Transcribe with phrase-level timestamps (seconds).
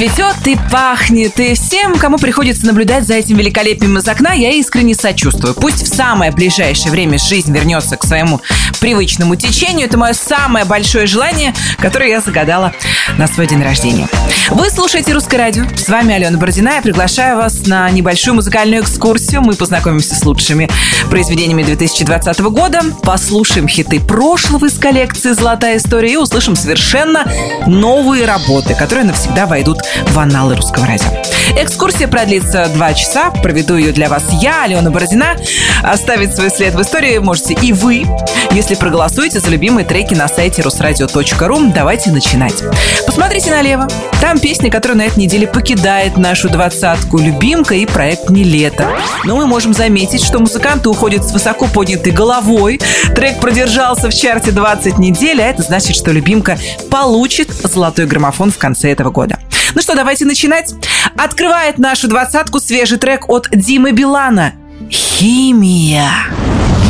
[0.00, 4.94] цветет и пахнет, и всем, кому приходится наблюдать за этим великолепием из окна, я искренне
[4.94, 5.52] сочувствую.
[5.52, 8.40] Пусть в самое ближайшее время жизнь вернется к своему
[8.80, 9.88] привычному течению.
[9.88, 12.72] Это мое самое большое желание, которое я загадала
[13.18, 14.08] на свой день рождения.
[14.48, 15.64] Вы слушаете «Русское радио».
[15.76, 16.70] С вами Алена Бородина.
[16.76, 19.42] Я приглашаю вас на небольшую музыкальную экскурсию.
[19.42, 20.70] Мы познакомимся с лучшими
[21.10, 27.30] произведениями 2020 года, послушаем хиты прошлого из коллекции «Золотая история» и услышим совершенно
[27.66, 31.08] новые работы, которые навсегда войдут в анналы русского радио.
[31.56, 33.30] Экскурсия продлится два часа.
[33.30, 35.36] Проведу ее для вас я, Алена Бородина.
[35.82, 38.06] Оставить свой след в истории можете и вы,
[38.52, 41.72] если проголосуете за любимые треки на сайте русрадио.ру.
[41.74, 42.62] Давайте начинать.
[43.06, 43.88] Посмотрите налево.
[44.20, 48.88] Там песня, которая на этой неделе покидает нашу двадцатку «Любимка» и проект «Не лето».
[49.24, 52.80] Но мы можем заметить, что музыканты уходят с высоко поднятой головой.
[53.16, 56.58] Трек продержался в чарте 20 недель, а это значит, что «Любимка»
[56.90, 59.38] получит золотой граммофон в конце этого года.
[59.74, 60.74] Ну что, давайте начинать.
[61.16, 64.54] Открывает нашу двадцатку свежий трек от Димы Билана.
[64.90, 66.10] «Химия».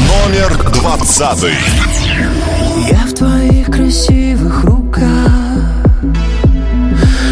[0.08, 1.54] Номер двадцатый.
[2.90, 5.30] Я в твоих красивых руках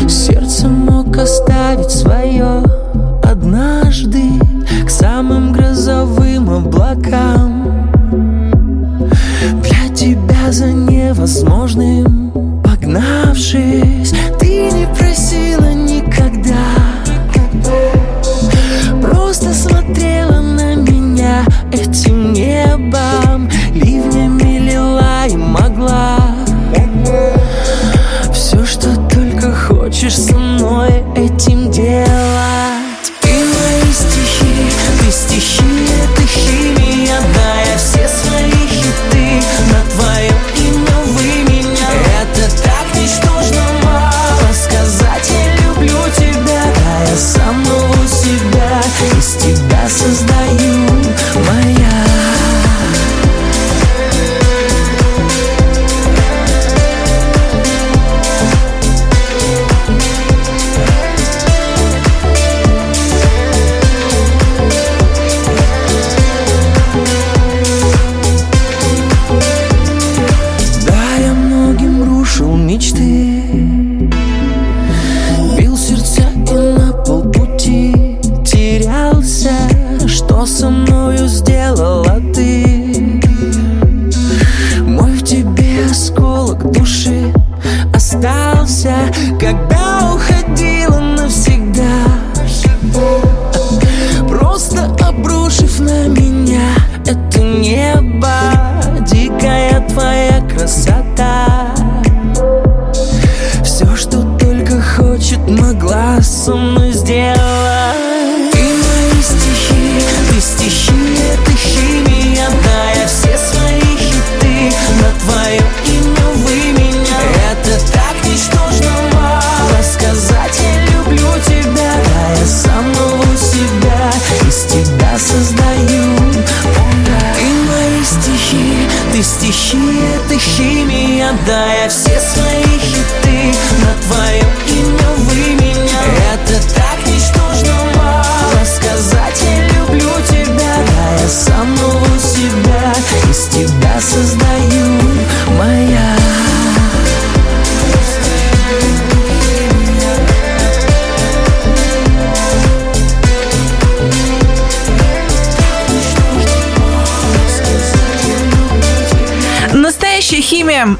[0.09, 2.63] Сердце мог оставить свое
[3.23, 4.23] однажды
[4.85, 7.91] К самым грозовым облакам
[9.63, 12.48] Для тебя за невозможным
[12.99, 16.57] погнавшись Ты не просила никогда.
[19.01, 26.19] Просто смотрела на меня этим небом Ливнями лила и могла.
[28.33, 32.48] Все, что только хочешь со мной этим делать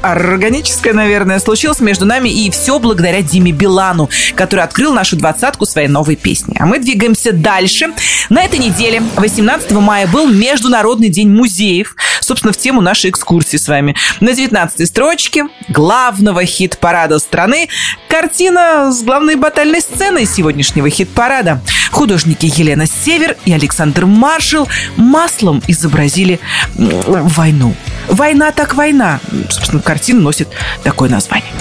[0.01, 5.87] Органическая, наверное, случилась между нами и все благодаря Диме Билану, который открыл нашу двадцатку своей
[5.87, 6.55] новой песни.
[6.59, 7.87] А мы двигаемся дальше.
[8.29, 11.95] На этой неделе, 18 мая, был Международный день музеев.
[12.21, 13.95] Собственно, в тему нашей экскурсии с вами.
[14.19, 17.69] На 19 строчке главного хит-парада страны
[18.07, 21.61] картина с главной батальной сценой сегодняшнего хит-парада.
[21.91, 26.39] Художники Елена Север и Александр Маршал маслом изобразили
[26.75, 27.75] войну.
[28.09, 29.19] Война так война.
[29.49, 30.49] Собственно, картина носит
[30.83, 31.51] такое название.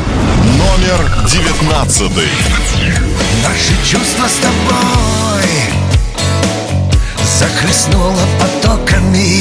[0.57, 2.29] Номер девятнадцатый.
[3.45, 5.45] Наши чувства с тобой
[7.39, 9.41] Захлестнуло потоками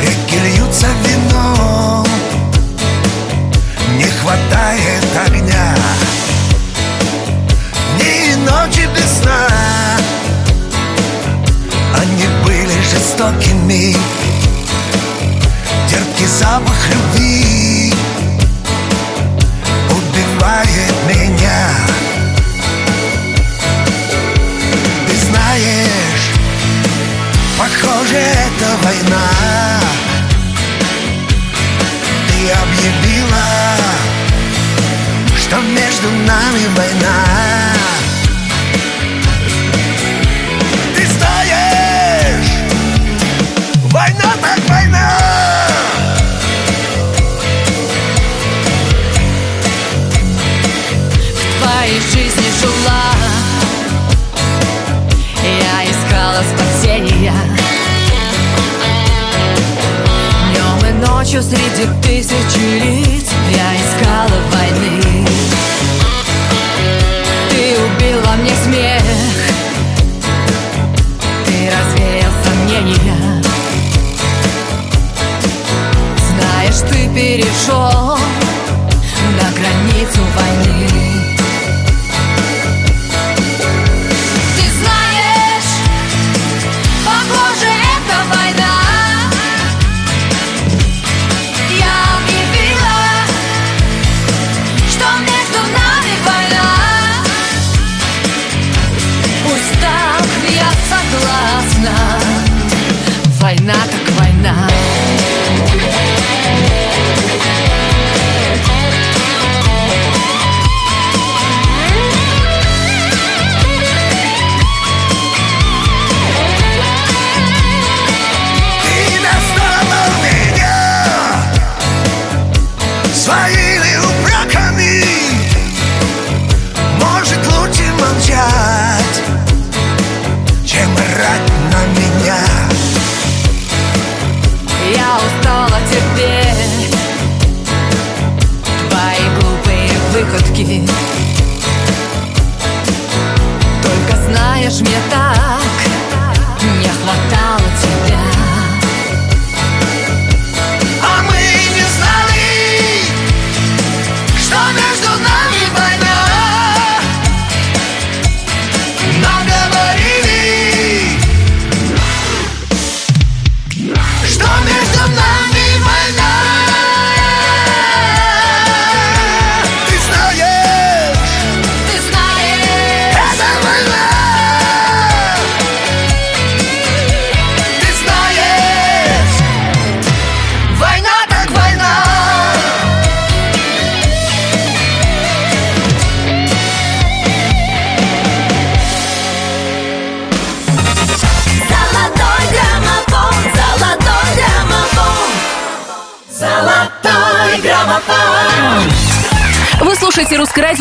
[0.00, 1.95] Реки льются вином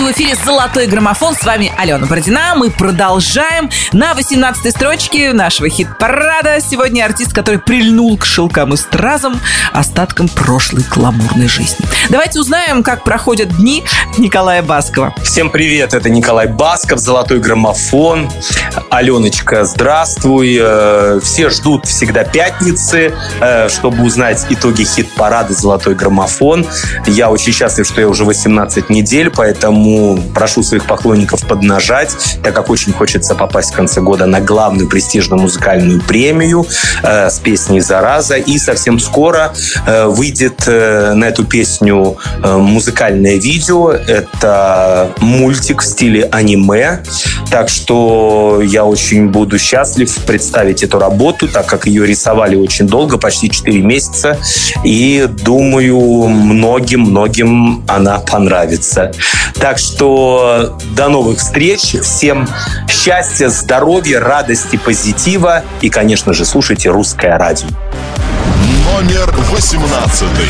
[0.06, 1.34] в эфире «Золотой граммофон».
[1.34, 2.54] С вами Алена Бородина.
[2.56, 3.72] Мы продолжаем.
[3.92, 9.42] На 18-й строчке нашего хит-парада сегодня артист, который прильнул к шелкам и стразам
[9.74, 11.84] остаткам прошлой гламурной жизни.
[12.10, 13.84] Давайте узнаем, как проходят дни
[14.20, 15.16] Николая Баскова.
[15.24, 18.30] Всем привет, это Николай Басков, «Золотой граммофон».
[18.92, 20.60] Аленочка, здравствуй.
[20.62, 26.68] Э, Все ждут всегда пятницы, э, чтобы узнать итоги хит-парада «Золотой граммофон».
[27.08, 29.95] Я очень счастлив, что я уже 18 недель, поэтому
[30.34, 35.42] прошу своих поклонников поднажать, так как очень хочется попасть в конце года на главную престижную
[35.42, 36.66] музыкальную премию
[37.04, 38.36] э, с песней «Зараза».
[38.36, 39.54] И совсем скоро
[39.86, 43.92] э, выйдет э, на эту песню э, музыкальное видео.
[43.92, 47.04] Это мультик в стиле аниме.
[47.50, 53.18] Так что я очень буду счастлив представить эту работу, так как ее рисовали очень долго,
[53.18, 54.38] почти 4 месяца.
[54.84, 59.12] И думаю, многим-многим она понравится.
[59.60, 61.96] Так что до новых встреч.
[62.02, 62.48] Всем
[62.90, 65.64] счастья, здоровья, радости, позитива.
[65.82, 67.68] И, конечно же, слушайте русское радио.
[68.92, 70.50] Номер восемнадцатый.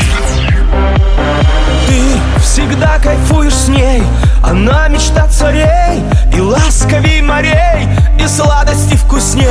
[1.86, 4.02] Ты всегда кайфуешь с ней
[4.46, 7.88] Она мечта царей И ласковей морей
[8.18, 9.48] И сладости вкусней.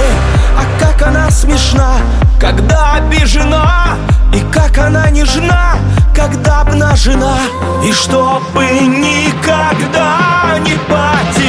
[0.58, 1.98] А как она смешна
[2.40, 3.98] Когда обижена
[4.34, 5.76] И как она нежна
[6.16, 7.38] Когда обнажена.
[7.84, 11.45] И чтобы никогда не потерять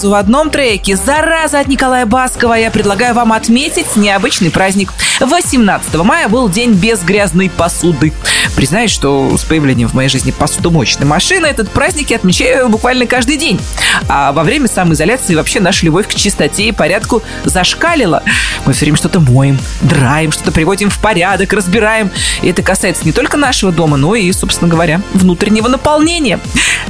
[0.00, 4.92] сразу в одном треке «Зараза» от Николая Баскова я предлагаю вам отметить необычный праздник.
[5.20, 8.12] 18 мая был день без грязной посуды.
[8.56, 13.36] Признаюсь, что с появлением в моей жизни посудомоечной машины этот праздник я отмечаю буквально каждый
[13.36, 13.60] день.
[14.08, 18.22] А во время самоизоляции вообще наша любовь к чистоте и порядку зашкалила.
[18.66, 22.10] Мы все время что-то моем, драем, что-то приводим в порядок, разбираем.
[22.42, 26.38] И это касается не только нашего дома, но и, собственно говоря, внутреннего наполнения.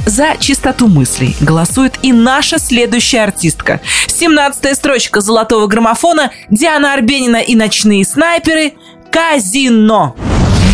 [0.05, 3.79] За чистоту мыслей голосует и наша следующая артистка.
[4.07, 8.73] 17-я строчка золотого граммофона Диана Арбенина и ночные снайперы
[9.11, 10.15] «Казино».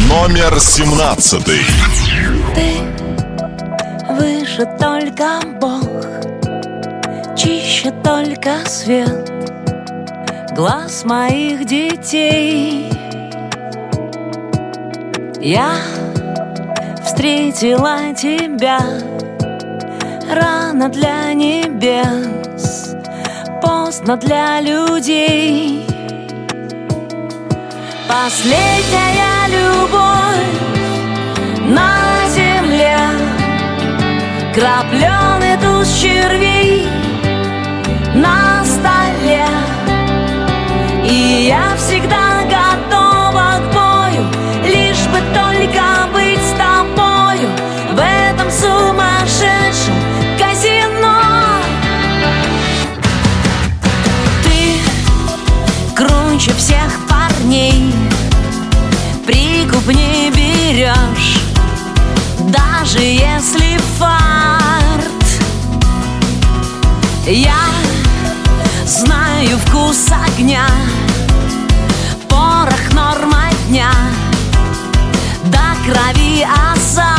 [0.09, 1.59] Номер семнадцатый.
[2.55, 2.81] Ты
[4.13, 5.83] выше только Бог,
[7.35, 9.29] чище только свет
[10.55, 12.89] глаз моих детей.
[15.41, 15.75] Я
[17.03, 18.79] встретила тебя
[20.31, 22.95] рано для небес,
[23.61, 25.85] поздно для людей.
[28.07, 30.57] Последняя любовь
[31.67, 32.97] на земле.
[34.53, 36.87] Крапленый туз червей
[38.15, 39.45] на столе.
[41.03, 44.25] И я всегда готова к бою
[44.65, 45.96] Лишь бы только
[60.87, 61.39] берешь
[62.39, 65.03] Даже если фарт.
[67.25, 67.59] Я
[68.85, 70.65] знаю вкус огня
[72.29, 73.91] Порох норма дня
[75.45, 77.16] До крови азарт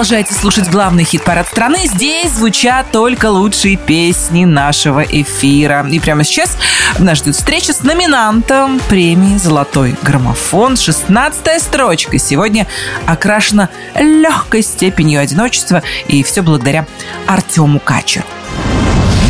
[0.00, 1.80] продолжаете слушать главный хит-парад страны.
[1.84, 5.86] Здесь звучат только лучшие песни нашего эфира.
[5.90, 6.56] И прямо сейчас
[6.98, 10.78] нас ждет встреча с номинантом премии «Золотой граммофон».
[10.78, 12.66] 16 строчка сегодня
[13.04, 15.82] окрашена легкой степенью одиночества.
[16.08, 16.86] И все благодаря
[17.26, 18.24] Артему Качеру.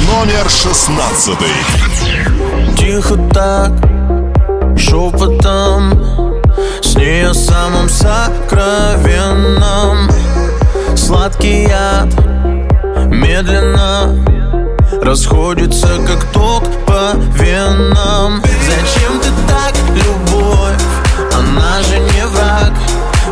[0.06, 1.48] Номер шестнадцатый.
[2.78, 3.72] Тихо так,
[4.78, 6.40] шепотом
[6.80, 8.90] С ней о самом сокровенном
[10.96, 12.08] Сладкий яд
[13.08, 14.14] медленно
[15.02, 18.42] Расходится, как ток по венам.
[18.66, 20.82] Зачем ты так, любовь?
[21.32, 22.72] Она же не враг.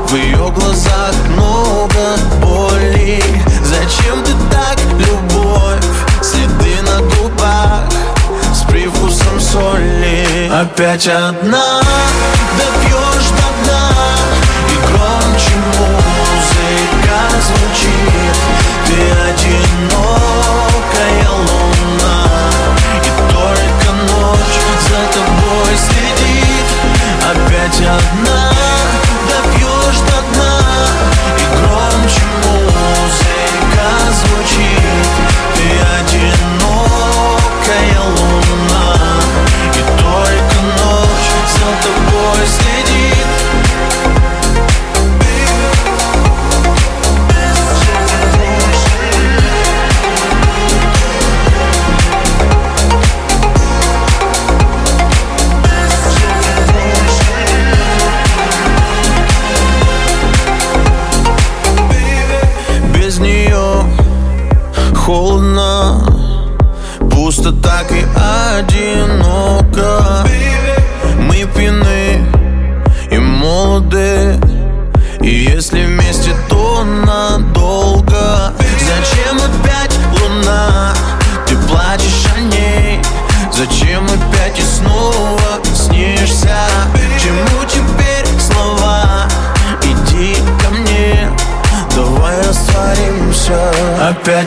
[0.09, 3.23] В ее глазах много боли.
[3.65, 5.85] Зачем ты так, любовь?
[6.23, 7.85] Следы на губах
[8.55, 10.51] С привкусом соли.
[10.51, 11.83] Опять одна,
[12.57, 12.88] да
[17.79, 17.91] звучит
[18.87, 18.95] Ты
[19.31, 20.08] одинокая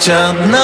[0.02, 0.61] Опять одна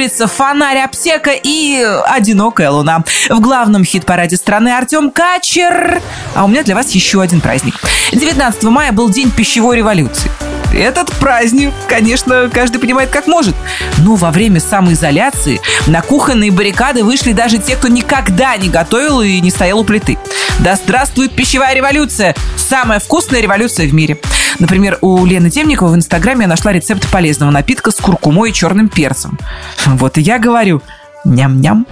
[0.00, 3.04] улица, фонарь, аптека и одинокая луна.
[3.28, 6.00] В главном хит-параде страны Артем Качер.
[6.34, 7.74] А у меня для вас еще один праздник.
[8.10, 10.30] 19 мая был день пищевой революции.
[10.72, 13.54] Этот праздник, конечно, каждый понимает как может.
[13.98, 19.38] Но во время самоизоляции на кухонные баррикады вышли даже те, кто никогда не готовил и
[19.42, 20.16] не стоял у плиты.
[20.60, 22.34] Да здравствует пищевая революция!
[22.70, 24.20] Самая вкусная революция в мире.
[24.60, 28.88] Например, у Лены Темниковой в Инстаграме я нашла рецепт полезного напитка с куркумой и черным
[28.88, 29.40] перцем.
[29.86, 30.80] Вот и я говорю,
[31.24, 31.84] ням-ням.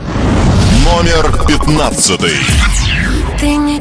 [0.85, 2.31] Номер пятнадцатый.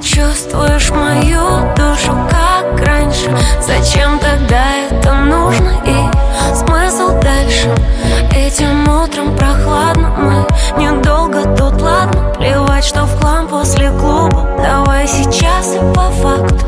[0.02, 3.36] Чувствуешь мою душу, как раньше?
[3.62, 7.74] Зачем тогда это нужно и смысл дальше?
[8.32, 12.32] Этим утром прохладно, мы недолго тут, ладно?
[12.38, 14.48] Плевать, что в хлам после клуба.
[14.62, 16.66] Давай сейчас и по факту.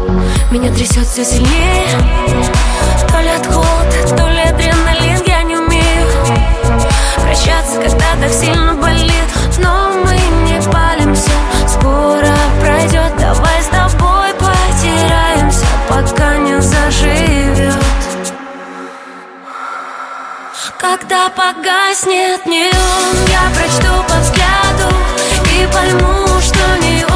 [0.49, 1.87] Меня трясет все сильнее.
[3.11, 5.89] То ли от холода, то ли адреналин Я не умею
[7.29, 9.13] прощаться, когда так сильно болит.
[9.59, 10.15] Но мы
[10.49, 11.31] не палимся,
[11.67, 12.38] скоро
[12.79, 17.73] пройдет Давай с тобой потеряемся, пока не заживет.
[20.77, 24.95] Когда погаснет неон, я прочту по взгляду
[25.51, 27.08] И пойму, что не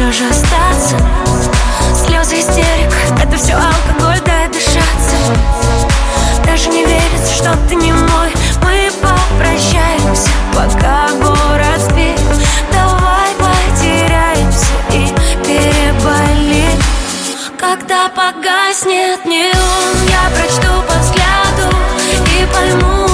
[0.00, 0.96] все же остаться.
[1.94, 2.90] Слезы истерик,
[3.22, 5.16] это все алкоголь, дай дышаться
[6.46, 8.32] Даже не верится, что ты не мой.
[8.62, 12.18] Мы попрощаемся, пока город спит.
[12.72, 15.12] Давай потеряемся и
[15.44, 16.82] переболим
[17.58, 21.76] Когда погаснет неон Я прочту по взгляду
[22.08, 23.09] И пойму,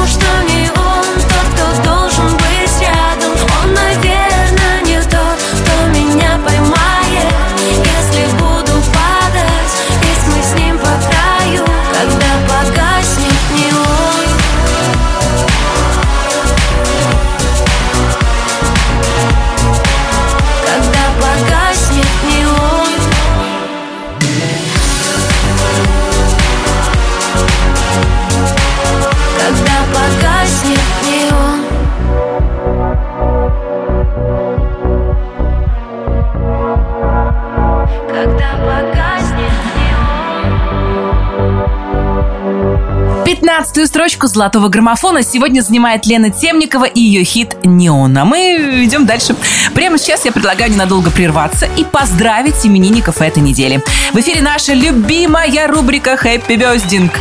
[44.37, 48.17] золотого граммофона сегодня занимает Лена Темникова и ее хит «Неон».
[48.19, 49.35] А мы идем дальше.
[49.75, 53.83] Прямо сейчас я предлагаю ненадолго прерваться и поздравить именинников этой недели.
[54.13, 57.13] В эфире наша любимая рубрика «Хэппи Бездинг».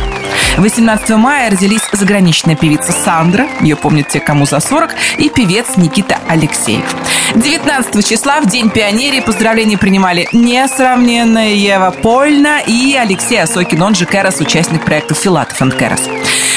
[0.56, 6.18] 18 мая родились заграничная певица Сандра, ее помнят те, кому за 40, и певец Никита
[6.28, 6.84] Алексеев.
[7.34, 14.06] 19 числа, в День пионерии, поздравления принимали несравненная Ева Польна и Алексей Осокин, он же
[14.06, 16.00] Кэрос, участник проекта «Филатов энд Кэрос».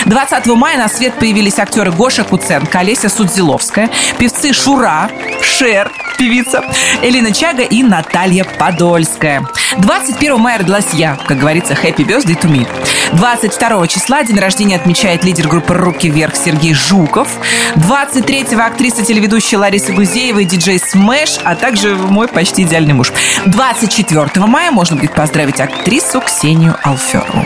[0.06, 5.10] 20 мая на свет появились актеры Гоша Куценко, Олеся Судзиловская, певцы Шура,
[5.42, 6.64] Шер, певица,
[7.02, 9.48] Элина Чага и Наталья Подольская.
[9.78, 12.68] 21 мая родилась я, как говорится, happy birthday to me.
[13.14, 17.30] 22 числа день рождения отмечает лидер группы «Руки вверх» Сергей Жуков.
[17.76, 23.14] 23-го актриса телеведущая Лариса Гузеева и диджей Smash, а также мой почти идеальный муж.
[23.46, 27.46] 24 мая можно будет поздравить актрису Ксению Алферову.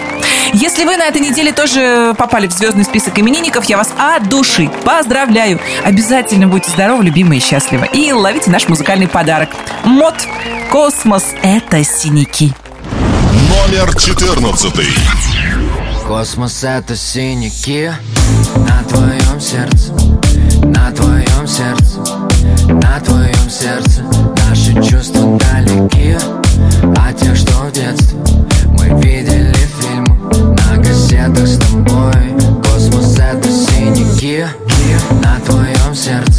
[0.54, 4.70] Если вы на этой неделе тоже попали в звездный список именинников, я вас от души
[4.84, 5.60] поздравляю.
[5.84, 7.90] Обязательно будьте здоровы, любимые и счастливы.
[7.94, 9.50] И ловите наш музыкальный подарок.
[9.84, 10.16] Мот.
[10.72, 12.54] Космос– это синяки.
[13.50, 14.74] Номер 14.
[16.08, 17.92] Космос это синяки
[18.56, 19.94] на твоем сердце,
[20.64, 22.00] на твоем сердце,
[22.68, 24.04] на твоем сердце.
[24.50, 26.18] Наши чувства далеки,
[26.98, 28.18] а те, что в детстве
[28.78, 32.34] мы видели фильмы на газетах с тобой.
[32.64, 34.46] Космос это синяки
[35.24, 36.33] на твоем сердце,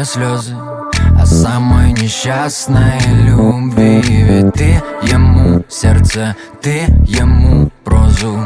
[0.00, 0.56] первые слезы
[1.18, 4.00] О самой несчастной любви.
[4.02, 8.38] Ведь ты ему сердце, ты ему прозу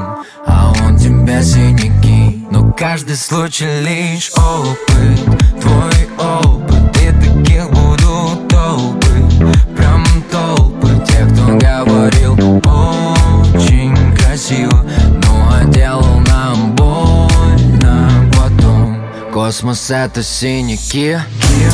[0.47, 2.47] А он тебе синяки.
[2.51, 6.97] Но каждый случай лишь опыт Твой опыт.
[7.03, 12.35] И таких будут толпы Прям толпы Тех, кто говорил
[13.55, 14.85] очень красиво
[15.23, 18.99] Но делал нам больно потом
[19.33, 21.19] Космос это синяки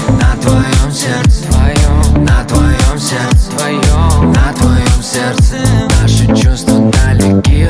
[0.08, 1.44] На твоем сердце.
[1.50, 3.50] Твоем На твоем сердце.
[3.56, 5.56] Твоем На твоем сердце.
[6.00, 7.68] Наши чувства далеки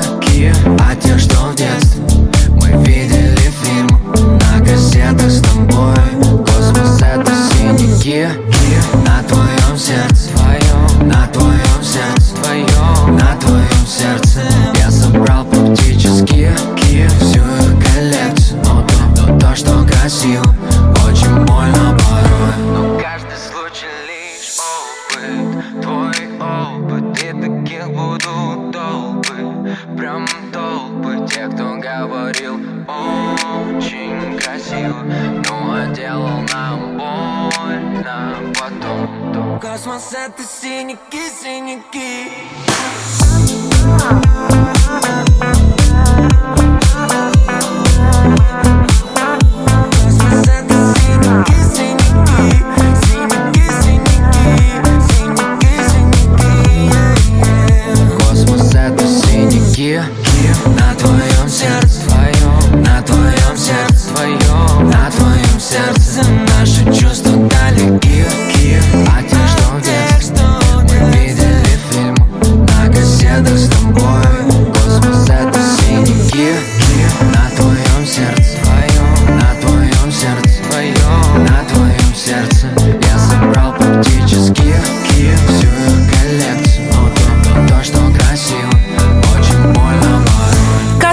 [0.78, 1.99] А те, что в детстве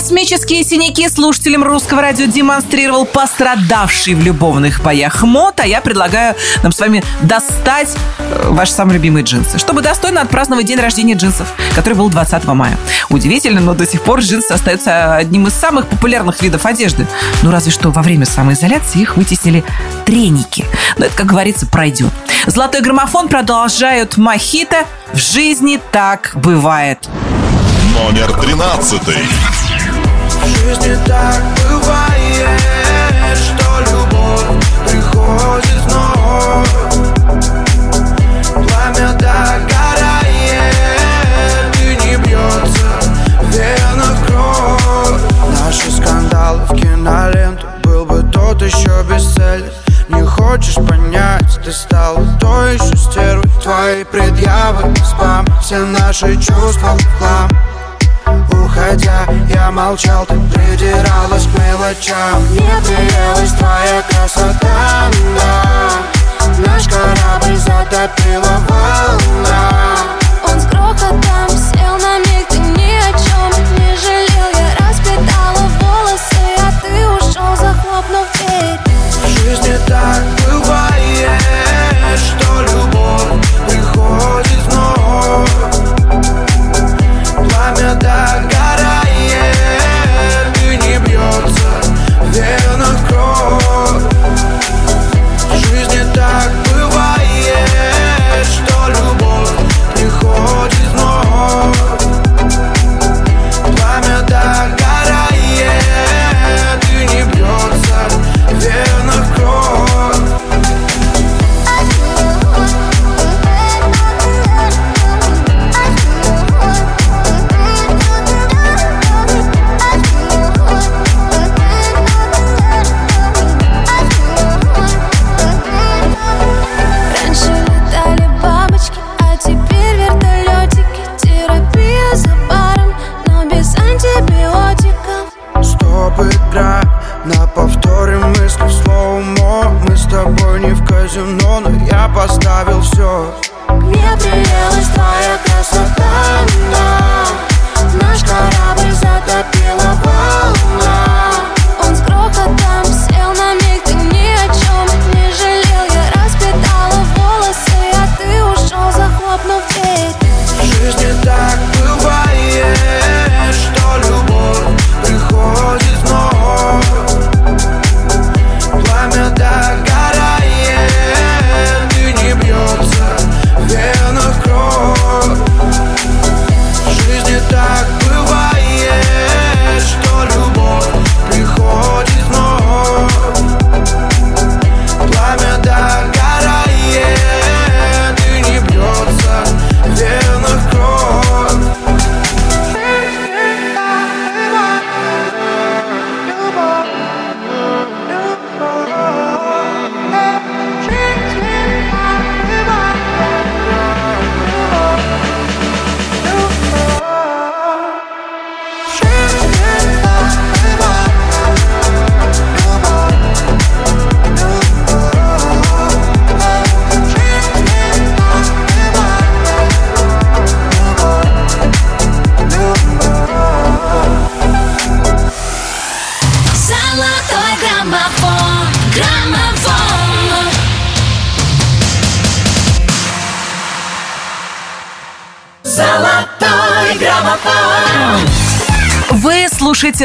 [0.08, 6.72] Космические синяки слушателям русского радио демонстрировал пострадавший в любовных боях МОД, а я предлагаю нам
[6.72, 11.96] с вами достать э, ваши самые любимые джинсы, чтобы достойно отпраздновать день рождения джинсов, который
[11.96, 12.78] был 20 мая.
[13.10, 17.06] Удивительно, но до сих пор джинсы остаются одним из самых популярных видов одежды.
[17.44, 19.66] Ну, разве что во время самоизоляции их вытеснили
[20.06, 20.64] треники.
[20.98, 22.14] Но это, как говорится, пройдет.
[22.46, 24.86] Золотой граммофон продолжают Мохито.
[25.12, 27.10] В жизни так бывает.
[27.94, 29.02] Номер 13.
[30.48, 32.62] В жизни так бывает,
[33.36, 36.72] что любовь приходит вновь.
[38.54, 40.74] Пламя догорает,
[41.74, 42.90] ты не бьется
[43.52, 45.22] венах кровь.
[45.60, 49.70] Наши скандалы в киноленту был бы тот еще без цели.
[50.08, 57.50] Не хочешь понять, ты стал то ишустеруть твои предъявы спам Все наши чувства в хлам
[58.52, 62.42] Уходя, я молчал, ты придиралась к мелочам.
[62.50, 66.18] Мне приелась твоя красота, да.
[66.66, 69.72] Наш корабль затопила волна.
[70.44, 74.50] Он с грохотом сел на миг, ты ни о чем не жалел.
[74.54, 78.80] Я распитала волосы, а ты ушел, захлопнув дверь.
[79.24, 80.87] В жизни так бывает,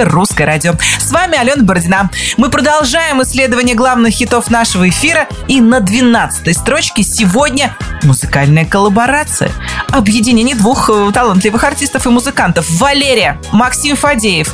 [0.03, 0.75] эфир «Русское радио».
[0.99, 2.11] С вами Алена Бородина.
[2.37, 5.29] Мы продолжаем исследование главных хитов нашего эфира.
[5.49, 9.51] И на 12 строчке сегодня музыкальная коллаборация.
[9.89, 12.69] Объединение двух э, талантливых артистов и музыкантов.
[12.71, 14.53] Валерия, Максим Фадеев.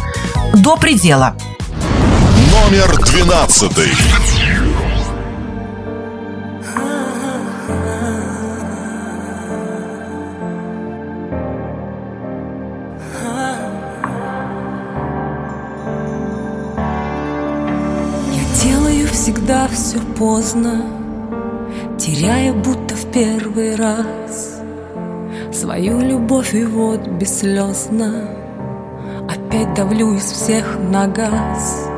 [0.55, 1.35] «До предела».
[2.51, 4.18] Номер 12.
[20.19, 20.83] Поздно,
[21.97, 24.61] теряя будто в первый раз
[25.53, 28.29] свою любовь и вот бесслезно
[29.29, 31.89] опять давлю из всех на газ.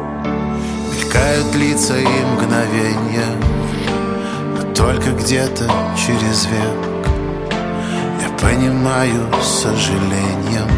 [0.93, 3.33] Мелькают лица и мгновения
[4.55, 7.21] Но только где-то через век
[8.23, 10.69] Я понимаю с сожалением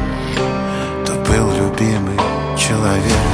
[1.05, 2.19] То был любимый
[2.57, 3.27] человек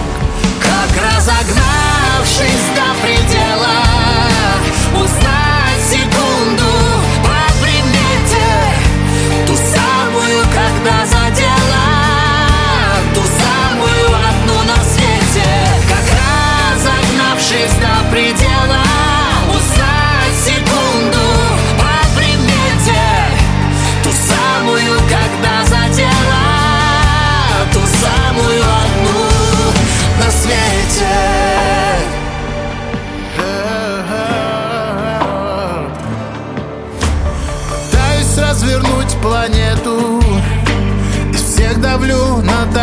[0.62, 3.97] Как разогнавшись до предела
[4.94, 5.47] Узнать секунду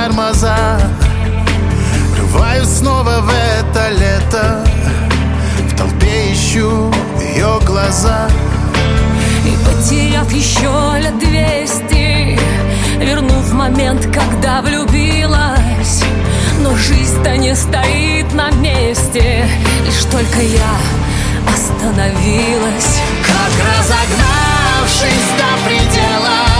[0.05, 0.79] тормоза.
[2.11, 4.65] Врываюсь снова в это лето.
[5.69, 8.29] В толпе ищу ее глаза.
[9.45, 12.39] И по потеряв еще лет двести
[12.99, 16.03] Вернув момент, когда влюбилась.
[16.61, 19.47] Но жизнь-то не стоит на месте
[19.85, 20.73] Лишь только я
[21.53, 22.99] остановилась.
[23.23, 26.54] Как разогнавшись до предела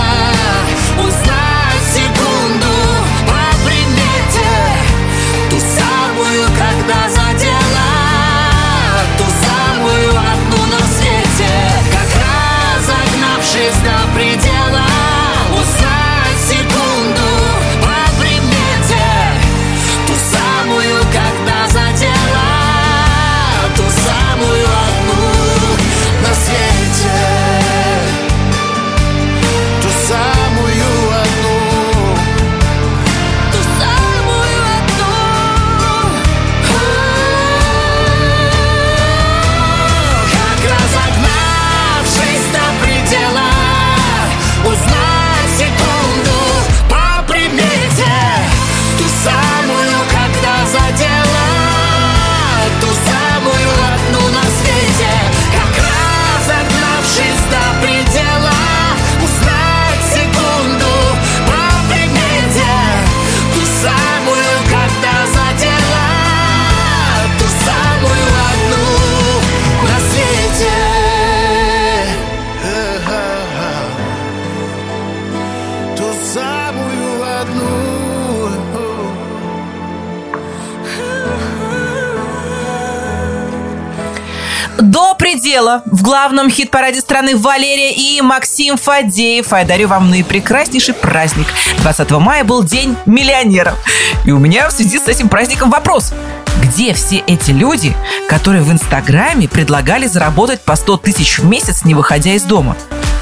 [85.46, 89.52] Предела в главном хит-параде страны Валерия и Максим Фадеев.
[89.52, 91.46] А я дарю вам наипрекраснейший праздник.
[91.82, 93.78] 20 мая был День миллионеров.
[94.24, 96.12] И у меня в связи с этим праздником вопрос.
[96.60, 97.94] Где все эти люди,
[98.28, 102.76] которые в Инстаграме предлагали заработать по 100 тысяч в месяц, не выходя из дома?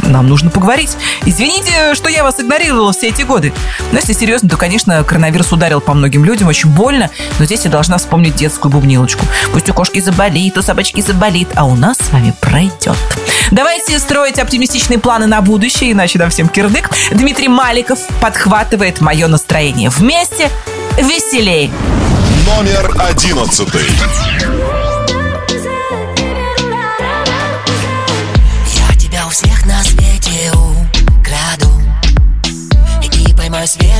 [0.08, 0.96] Нам нужно поговорить.
[1.24, 3.52] Извините, что я вас игнорировала все эти годы.
[3.92, 7.10] Но если серьезно, то, конечно, коронавирус ударил по многим людям очень больно.
[7.38, 9.24] Но здесь я должна вспомнить детскую бубнилочку.
[9.52, 12.96] Пусть у кошки заболит, у собачки заболит, а у нас с вами пройдет.
[13.50, 16.90] Давайте строить оптимистичные планы на будущее, иначе нам всем кирдык.
[17.12, 19.90] Дмитрий Маликов подхватывает мое настроение.
[19.90, 20.50] Вместе
[20.98, 21.70] веселей.
[22.46, 23.82] Номер одиннадцатый.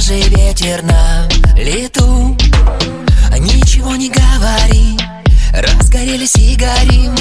[0.04, 1.26] Свежий ветер на
[1.56, 2.36] лету
[3.38, 4.98] Ничего не говори,
[5.52, 7.14] разгорелись и горим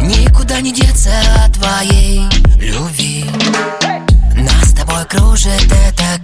[0.00, 1.10] Никуда не деться
[1.44, 2.22] от твоей
[2.56, 3.26] любви.
[4.36, 6.20] Нас с тобой кружит эта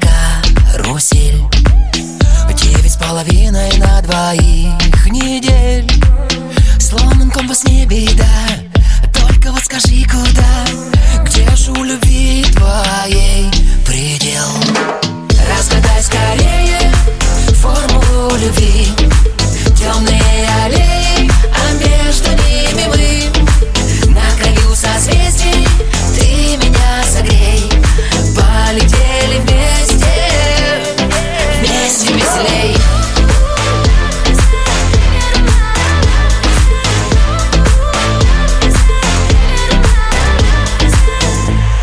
[0.72, 1.42] карусель.
[2.54, 5.90] Девять с половиной на двоих недель.
[6.80, 8.24] Сломан компас не беда
[9.12, 11.24] Только вот скажи куда?
[11.24, 13.50] Где же у любви твоей
[13.84, 15.07] предел
[15.48, 16.92] Разгадай скорее
[17.54, 18.88] формулу любви.
[19.76, 24.12] Темные аллеи, а между ними мы.
[24.12, 25.66] На краю созвездий
[26.16, 27.70] ты меня согрей.
[28.36, 30.14] Полетели вместе,
[31.58, 32.76] вместе веселей.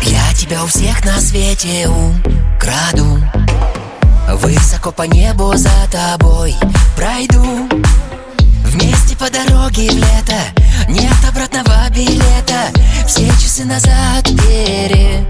[0.02, 3.20] Я тебя у всех на свете украду
[4.36, 6.54] Высоко по небу за тобой
[6.94, 7.68] пройду.
[8.64, 10.40] Вместе по дороге в лето
[10.88, 12.70] Нет обратного билета.
[13.06, 15.26] Все часы назад переведу.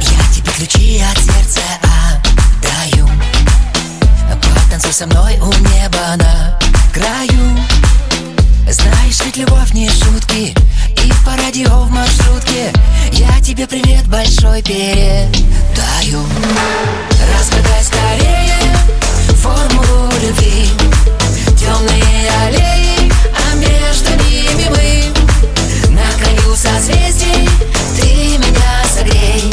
[0.00, 3.08] Я тебе ключи от сердца отдаю.
[4.54, 6.58] Потанцуй со мной у неба на
[6.92, 7.56] краю.
[8.68, 10.54] Знаешь, ведь любовь не шутки
[11.04, 12.72] И по радио в маршрутке.
[13.12, 16.22] Я тебе привет большой передаю.
[17.34, 18.76] Разгадай скорее
[19.36, 20.68] формулу любви.
[21.58, 25.90] Темные аллеи, а между ними мы.
[25.90, 27.48] На краю созвездий
[27.96, 29.52] ты меня согрей.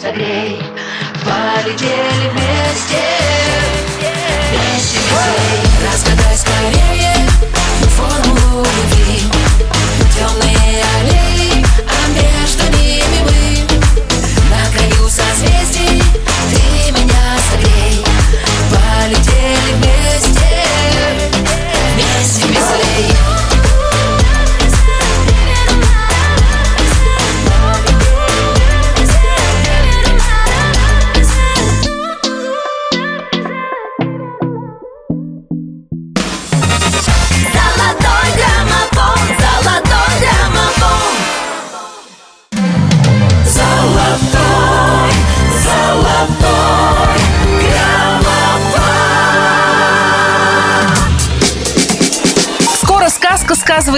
[0.00, 0.58] согрей.
[1.24, 3.02] Полетели вместе,
[4.48, 5.59] вместе веселей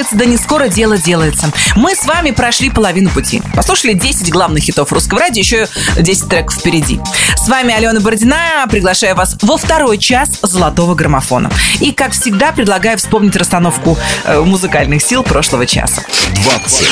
[0.03, 1.51] оказывается, да не скоро дело делается.
[1.77, 3.43] Мы с вами прошли половину пути.
[3.55, 7.01] Послушали 10 главных хитов русского радио, еще 10 треков впереди.
[7.37, 8.67] С вами Алена Бородина.
[8.71, 11.51] Приглашаю вас во второй час золотого граммофона.
[11.81, 16.03] И, как всегда, предлагаю вспомнить расстановку э, музыкальных сил прошлого часа.
[16.45, 16.87] 20.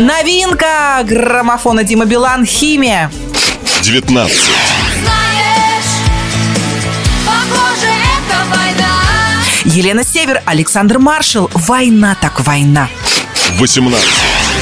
[0.00, 3.10] Новинка граммофона Дима Билан «Химия».
[3.82, 4.32] 19.
[9.64, 12.88] Елена Север, Александр Маршал «Война так война».
[13.58, 14.08] 18.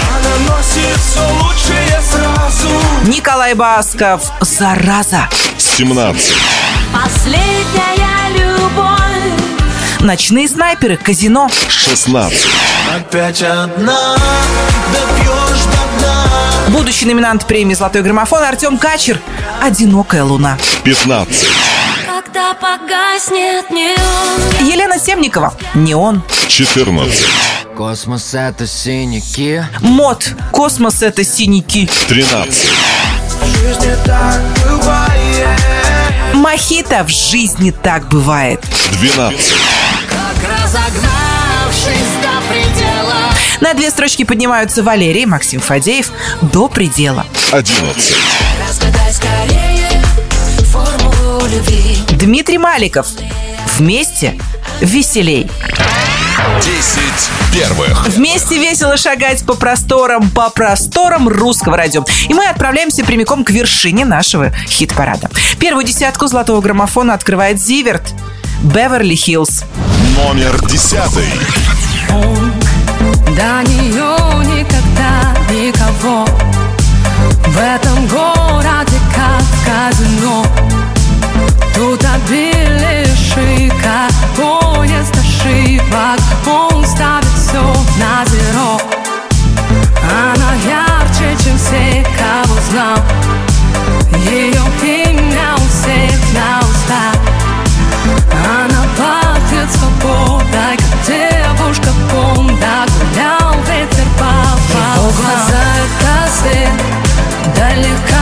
[0.09, 2.69] Она носит все лучшее сразу
[3.07, 5.29] Николай Басков «Зараза».
[5.59, 6.35] 17.
[6.93, 8.93] Последняя любовь
[10.01, 11.51] Ночные снайперы «Казино».
[11.69, 12.47] 16.
[12.95, 14.17] Опять одна,
[14.93, 16.27] допьешь до дна
[16.69, 19.21] Будущий номинант премии «Золотой граммофон» Артем Качер
[19.61, 20.59] «Одинокая луна».
[20.85, 21.49] 15.
[22.33, 26.23] Когда погаснет неон Елена Темникова «Неон».
[26.49, 27.27] 14.
[27.77, 31.91] Космос это синяки Мод «Космос— это синяки».
[32.09, 32.71] 13.
[33.39, 35.61] В жизни так бывает
[36.33, 38.65] Мохито в жизни так бывает.
[38.93, 39.53] 12.
[40.09, 43.31] Как разогнавшись до предела
[43.61, 46.11] На две строчки поднимаются Валерий, Максим Фадеев
[46.41, 47.27] «До предела».
[47.51, 48.17] 11.
[52.23, 53.09] Дмитрий Маликов
[53.79, 54.39] «Вместе
[54.81, 55.51] веселей».
[56.63, 56.73] 10
[57.53, 58.07] первых.
[58.11, 62.05] Вместе весело шагать по просторам, по просторам русского радио.
[62.29, 65.31] И мы отправляемся прямиком к вершине нашего хит-парада.
[65.59, 68.15] Первую десятку золотого граммофона открывает Зиверт.
[68.63, 69.65] Беверли-Хиллз.
[70.17, 70.95] Номер 10.
[73.37, 74.17] До нее
[74.47, 76.25] никогда никого
[77.49, 80.47] В этом городе как казино
[81.83, 84.07] Тут обилие шика
[84.37, 87.61] Поезд ошибок Он ставит все
[87.99, 88.81] на зеро.
[90.01, 92.99] Она ярче, чем все, кого знал.
[94.31, 97.17] Ее имя у всех на устах.
[98.31, 104.31] Она пахнет свободой, как девушка Бонда Гулял ветер по
[104.73, 106.71] Его глаза это свет,
[107.57, 108.22] далека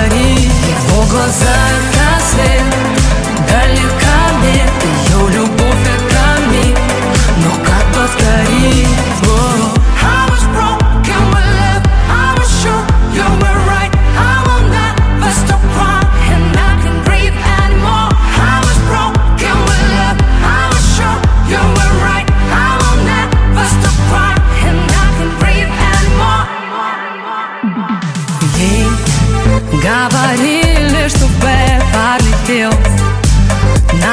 [0.00, 1.56] повторить Его глаза
[1.92, 2.79] это свет,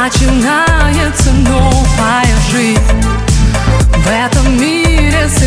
[0.07, 2.79] Начинается новая жизнь.
[3.93, 5.43] В этом мире с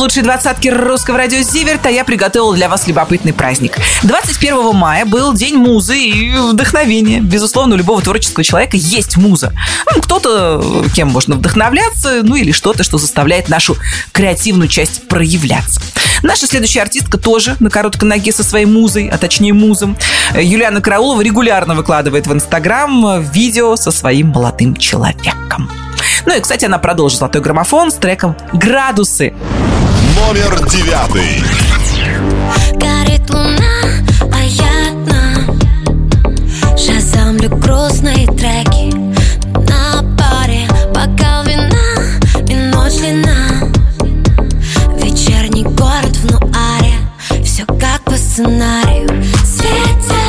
[0.00, 3.76] лучшей двадцатке русского радио Зиверт, а я приготовила для вас любопытный праздник.
[4.02, 7.20] 21 мая был День музы и вдохновения.
[7.20, 9.52] Безусловно, у любого творческого человека есть муза.
[9.94, 13.76] Ну, кто-то, кем можно вдохновляться, ну или что-то, что заставляет нашу
[14.12, 15.82] креативную часть проявляться.
[16.22, 19.98] Наша следующая артистка тоже на короткой ноге со своей музой, а точнее музом.
[20.34, 25.70] Юлиана Караулова регулярно выкладывает в Инстаграм видео со своим молодым человеком.
[26.24, 29.34] Ну и, кстати, она продолжит «Золотой граммофон» с треком «Градусы».
[30.26, 31.42] Номер девятый.
[32.74, 33.80] Горит луна,
[34.32, 35.56] а я одна.
[36.76, 38.94] Шазамлю грустные треки
[39.66, 40.68] на паре.
[40.94, 41.72] Бокал вина
[42.46, 43.72] и ночь лина.
[45.02, 46.94] Вечерний город в нуаре.
[47.42, 49.08] Все как по сценарию.
[49.42, 50.19] Светят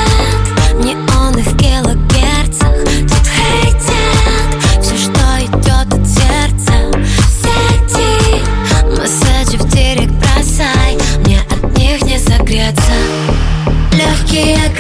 [14.42, 14.71] Легкие градусы,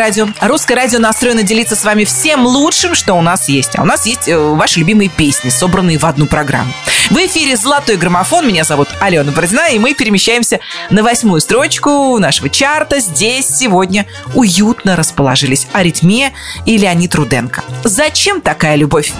[0.00, 0.28] радио.
[0.40, 3.78] Русское радио настроено делиться с вами всем лучшим, что у нас есть.
[3.78, 6.72] А у нас есть э, ваши любимые песни, собранные в одну программу.
[7.10, 8.48] В эфире «Золотой граммофон».
[8.48, 13.00] Меня зовут Алена Бородина, и мы перемещаемся на восьмую строчку нашего чарта.
[13.00, 16.32] Здесь сегодня уютно расположились Аритмия
[16.64, 17.62] и Леонид Руденко.
[17.84, 19.12] Зачем такая любовь?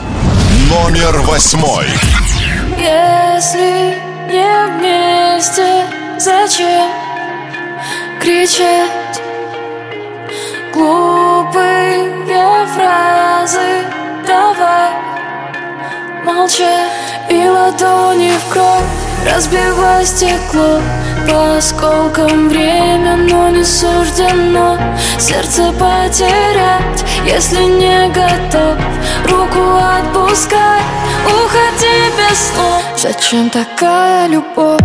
[0.70, 1.86] Номер восьмой.
[2.78, 3.98] Если
[4.32, 5.84] не вместе,
[6.18, 6.90] зачем
[8.18, 9.29] кричать
[10.72, 12.10] глупые
[12.74, 13.84] фразы?
[14.26, 14.90] Давай
[16.24, 16.90] молчать
[17.28, 18.84] и ладони в кровь.
[19.26, 20.80] Разбивай стекло.
[21.28, 24.78] По осколкам время, но не суждено.
[25.18, 28.76] Сердце потерять, если не готов.
[29.28, 30.80] Руку отпускай,
[31.26, 34.80] уходи без слов Зачем такая любовь?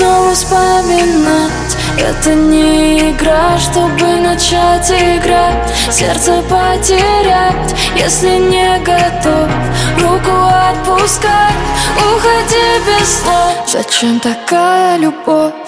[0.00, 1.76] Снова вспоминать.
[1.98, 5.70] Это не игра, чтобы начать играть.
[5.90, 9.50] Сердце потерять, если не готов.
[9.98, 10.36] Руку
[10.70, 11.54] отпускать,
[11.96, 15.59] уходи без слов Зачем такая любовь?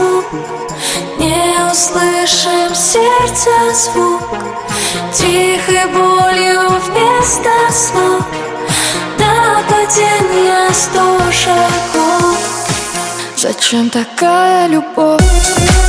[0.00, 0.24] звук
[1.18, 4.22] Не услышим сердце звук
[5.12, 8.24] Тихой болью вместо слов
[9.18, 11.56] Да один нас тоже
[13.36, 15.79] Зачем такая любовь?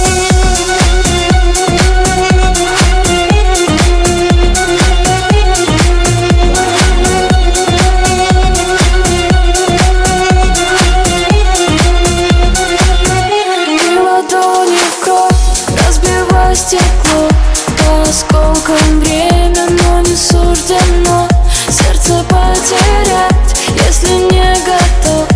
[18.62, 21.28] Осколкам время, но не суждено
[21.70, 23.55] Сердце потерять,
[23.88, 25.28] если не готов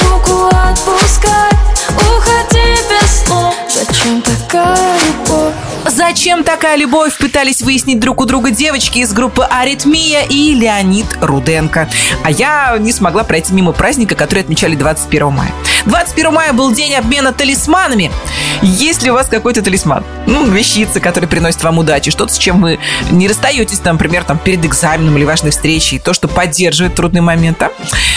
[0.00, 1.50] Руку отпускай,
[1.96, 5.54] уходи без слов Зачем такая любовь?
[5.86, 11.88] Зачем такая любовь, пытались выяснить друг у друга девочки из группы «Аритмия» и Леонид Руденко.
[12.22, 15.52] А я не смогла пройти мимо праздника, который отмечали 21 мая.
[15.86, 18.10] 21 мая был день обмена талисманами.
[18.62, 20.04] Есть ли у вас какой-то талисман?
[20.26, 22.78] Ну, вещица, которая приносит вам удачи, что-то, с чем вы
[23.10, 27.62] не расстаетесь, например, там, перед экзаменом или важной встречей, то, что поддерживает трудный момент.
[27.62, 27.72] А?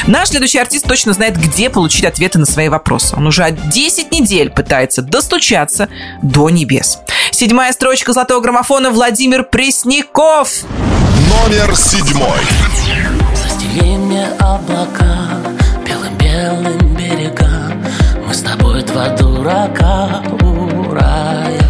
[0.07, 3.15] Наш следующий артист точно знает, где получить ответы на свои вопросы.
[3.15, 5.89] Он уже 10 недель пытается достучаться
[6.21, 6.99] до небес.
[7.31, 10.49] Седьмая строчка золотого граммофона Владимир Пресняков.
[11.27, 12.39] Номер седьмой.
[13.35, 15.41] Застели мне облака
[15.85, 16.84] белым-белым
[19.45, 21.61] дурака у рая.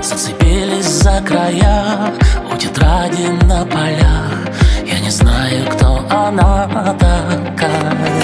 [0.00, 2.12] Зацепились за края
[2.52, 4.30] у тетради на полях.
[4.86, 6.68] Я не знаю, кто она
[7.00, 8.22] такая.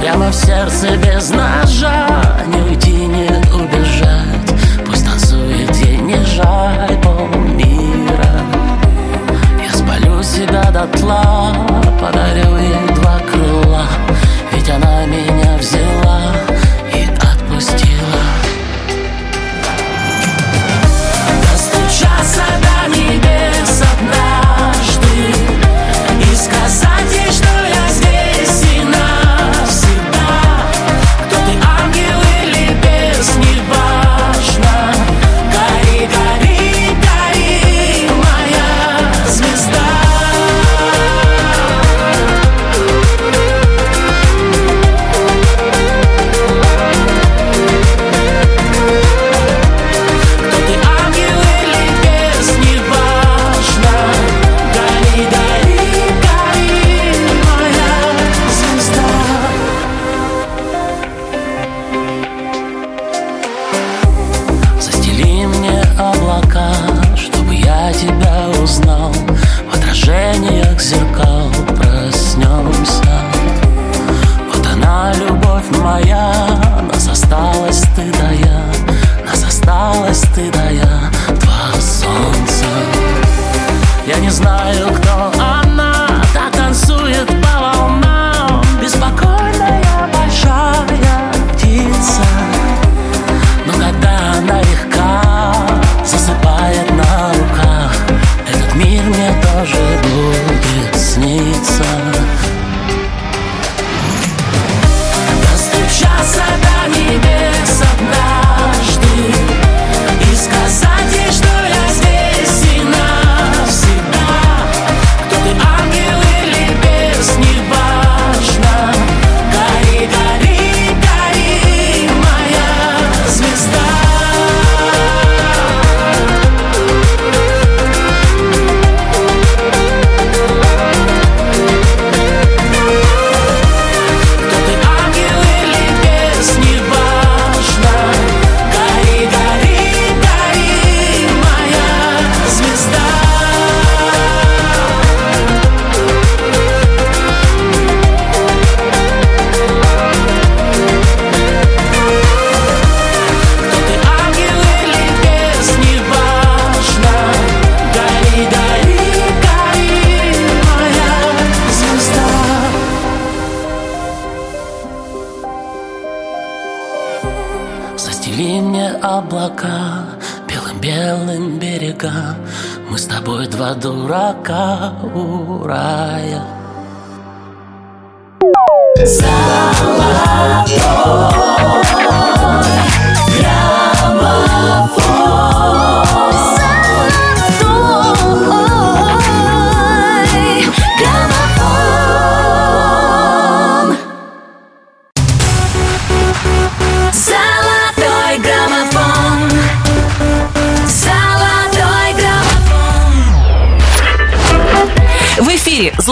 [0.00, 2.08] Прямо в сердце без ножа
[2.46, 4.50] Не уйти, не убежать.
[4.86, 8.34] Пусть танцует ей не жаль полмира
[9.62, 11.52] Я спалю себя дотла
[12.00, 13.82] Подарю ей два крыла.
[14.52, 16.37] Ведь она меня взяла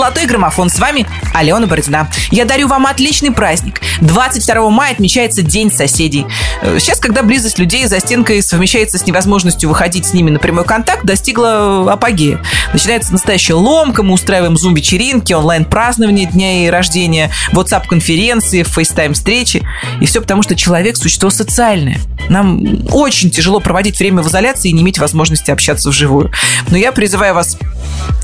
[0.07, 0.71] «Золотой граммофон».
[0.71, 1.05] С вами
[1.35, 2.09] Алена Бородина.
[2.31, 3.81] Я дарю вам отличный праздник.
[4.03, 6.27] 22 мая отмечается День соседей.
[6.63, 10.65] Э, Сейчас, когда близость людей за стенкой совмещается с невозможностью выходить с ними на прямой
[10.65, 12.41] контакт, достигла апогея.
[12.73, 19.67] Начинается настоящая ломка, мы устраиваем зум-вечеринки, онлайн-празднование дня и рождения, WhatsApp-конференции, FaceTime-встречи.
[20.01, 21.99] И все потому, что человек– существо социальное.
[22.29, 26.31] Нам очень тяжело проводить время в изоляции и не иметь возможности общаться вживую.
[26.71, 27.59] Но я призываю вас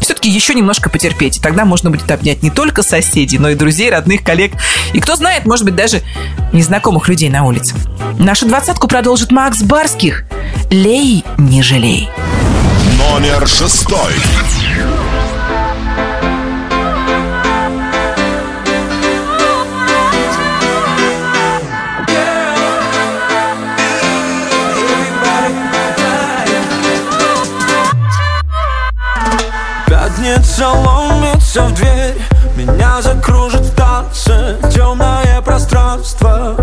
[0.00, 1.38] все-таки еще немножко потерпеть.
[1.38, 4.52] И тогда можно будет обнять не только соседей, но и друзей, родных, коллег.
[4.92, 6.02] И кто знает, может быть, даже
[6.52, 7.74] незнакомых людей на улице.
[8.18, 10.24] Нашу двадцатку продолжит Макс Барских.
[10.70, 12.08] Лей, не жалей.
[12.98, 14.12] Номер шестой.
[30.62, 32.22] Пятница ломится в дверь.
[32.56, 36.54] Меня закружит в танце Темное пространство.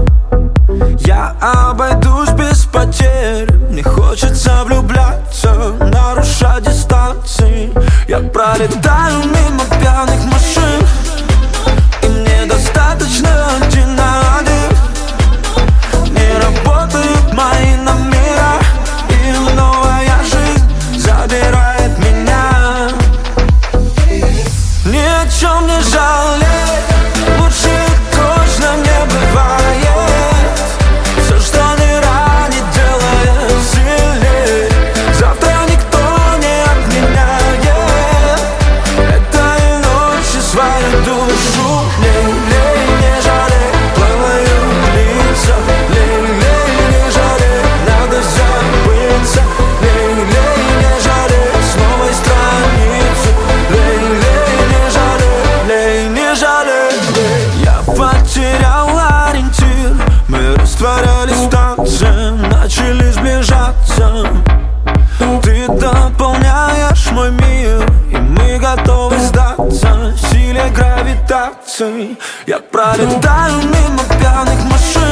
[1.00, 3.52] Я обойдусь без потерь.
[3.70, 7.74] Мне хочется влюбляться Нарушать дистанции.
[8.08, 10.88] Я пролетаю мимо пьяных машин
[12.02, 13.30] И мне достаточно
[13.62, 13.79] один
[71.80, 75.09] гравитации Я пролетаю мимо пьяных машин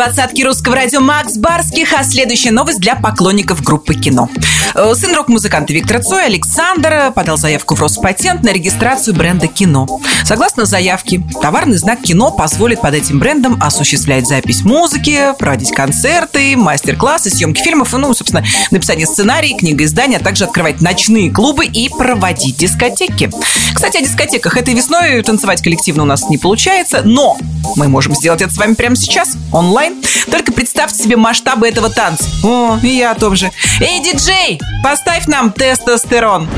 [0.00, 4.30] двадцатке русского радио Макс Барских, а следующая новость для поклонников группы кино.
[4.74, 10.00] Э, Сын рок-музыканта Виктора Цоя, Александр, подал заявку в Роспатент на регистрацию бренда кино.
[10.24, 17.28] Согласно заявке, товарный знак кино позволит под этим брендом осуществлять запись музыки, проводить концерты, мастер-классы,
[17.28, 22.56] съемки фильмов, ну, собственно, написание сценарий, книга издания, а также открывать ночные клубы и проводить
[22.56, 23.30] дискотеки.
[23.74, 24.56] Кстати, о дискотеках.
[24.56, 27.36] Этой весной танцевать коллективно у нас не получается, но
[27.76, 29.89] мы можем сделать это с вами прямо сейчас, онлайн.
[30.30, 32.24] Только представьте себе масштабы этого танца.
[32.44, 33.50] О, и я о том же.
[33.80, 36.48] Эй, диджей, поставь нам тестостерон.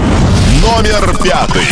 [0.60, 1.66] Номер пятый.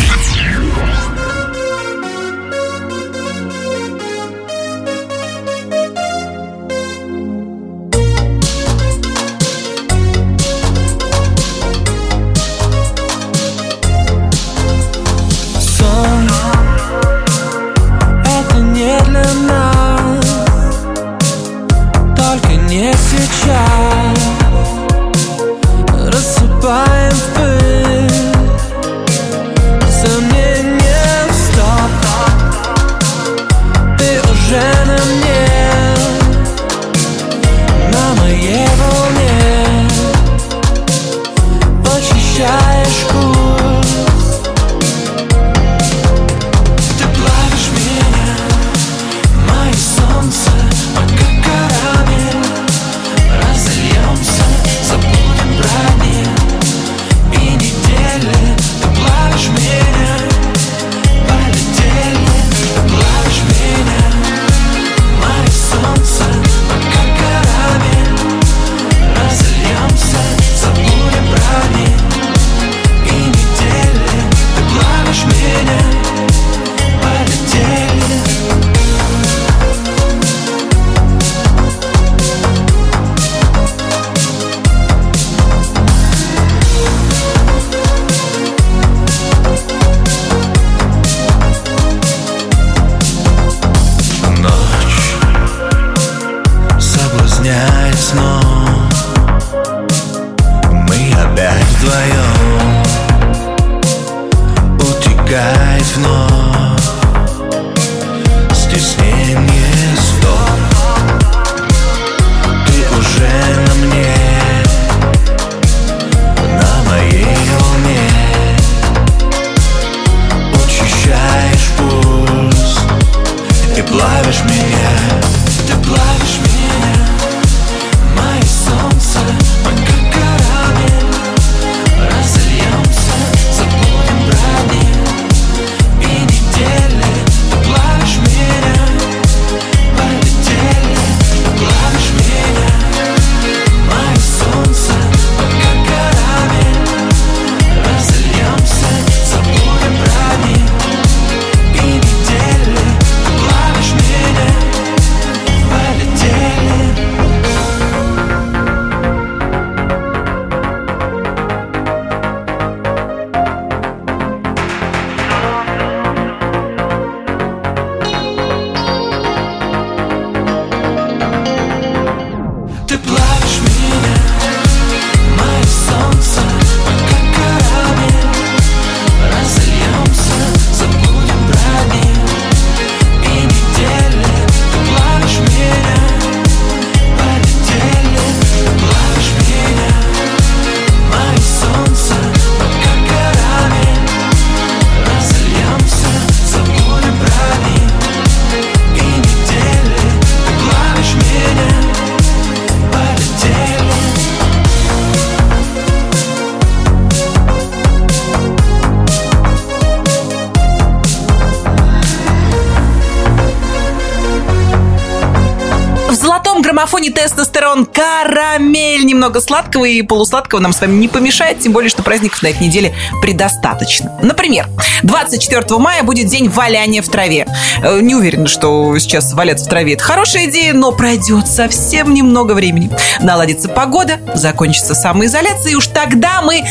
[219.50, 222.94] Сладкого и полусладкого нам с вами не помешает, тем более, что праздников на этой неделе
[223.20, 224.16] предостаточно.
[224.22, 224.68] Например,
[225.02, 227.48] 24 мая будет день валяния в траве.
[227.82, 232.52] Э, Не уверена, что сейчас валяться в траве это хорошая идея, но пройдет совсем немного
[232.52, 232.92] времени.
[233.18, 236.62] Наладится погода, закончится самоизоляция, и уж тогда мы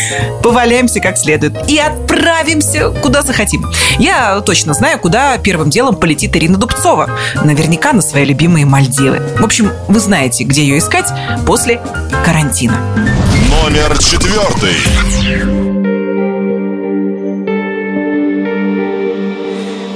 [0.42, 3.70] поваляемся как следует и отправимся куда захотим.
[3.98, 7.10] Я точно знаю, куда первым делом полетит Ирина Дубцова.
[7.44, 9.22] Наверняка на свои любимые Мальдивы.
[9.38, 11.08] В общем, вы знаете, где ее искать
[11.46, 11.82] после
[12.24, 12.69] карантина.
[12.70, 14.76] Номер четвертый.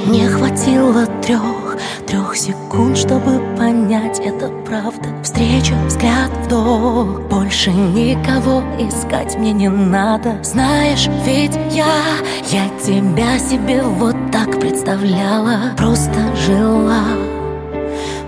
[0.07, 5.09] Не хватило трех, трех секунд, чтобы понять, это правда.
[5.23, 7.21] Встреча, взгляд, вдох.
[7.29, 10.43] Больше никого искать мне не надо.
[10.43, 12.17] Знаешь, ведь я,
[12.51, 15.73] я тебя себе вот так представляла.
[15.77, 17.03] Просто жила,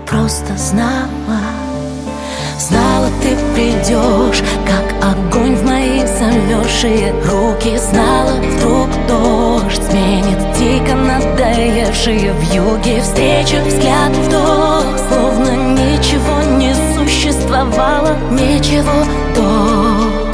[0.06, 1.55] просто знала
[2.58, 7.76] Знала, ты придешь, как огонь в мои замерзшие руки.
[7.78, 13.02] Знала, вдруг дождь сменит дико надоевшие в юге.
[13.02, 19.04] Встреча, взгляд, вдох, словно ничего не существовало Ничего
[19.34, 20.26] до.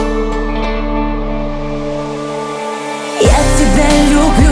[3.20, 4.51] Я тебя люблю,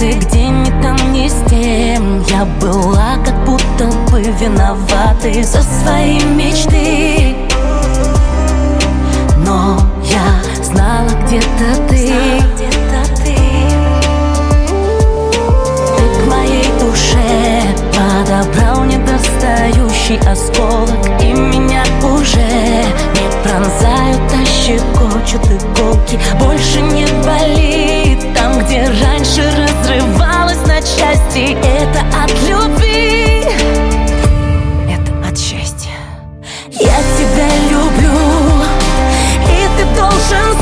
[0.00, 6.20] даты Где ни там, ни с тем Я была как будто бы виноватой За свои
[6.24, 7.36] мечты.
[9.38, 12.12] Но я знала где-то ты.
[13.16, 13.34] Ты
[16.16, 26.18] к моей душе подобрал недостающий осколок И меня уже не пронзают, а щекочут иголки.
[26.38, 31.56] Больше не болит где раньше разрывалась на части.
[31.64, 33.44] Это от любви.
[34.88, 35.90] Это от счастья.
[36.70, 38.60] Я тебя люблю
[39.48, 40.59] и ты должен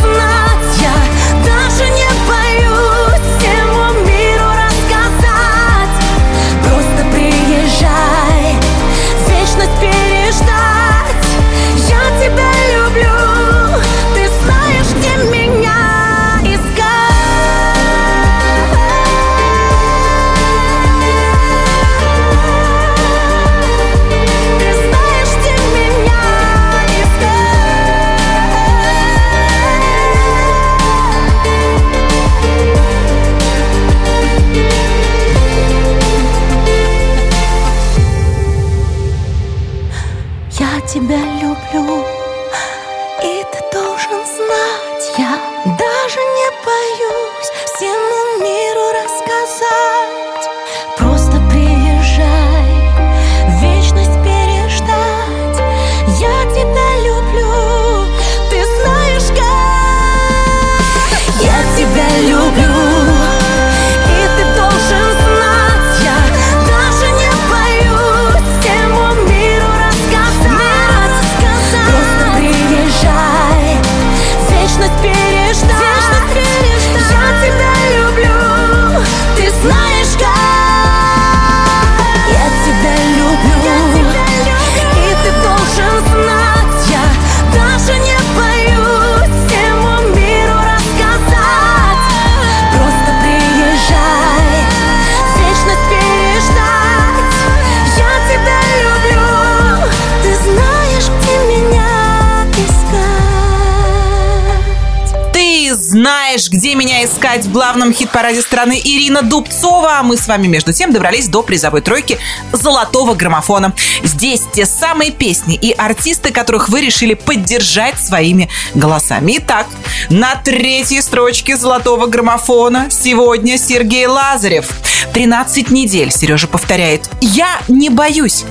[107.18, 109.98] искать в главном хит-параде страны Ирина Дубцова.
[109.98, 112.16] А мы с вами, между тем, добрались до призовой тройки
[112.52, 113.72] золотого граммофона.
[114.04, 119.38] Здесь те самые песни и артисты, которых вы решили поддержать своими голосами.
[119.38, 119.66] Итак,
[120.10, 124.70] на третьей строчке золотого граммофона сегодня Сергей Лазарев.
[125.12, 128.44] 13 недель Сережа повторяет «Я не боюсь».